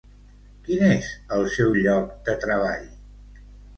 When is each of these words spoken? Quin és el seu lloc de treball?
Quin 0.69 0.85
és 0.87 1.11
el 1.37 1.45
seu 1.57 1.71
lloc 1.83 2.11
de 2.31 2.39
treball? 2.47 2.89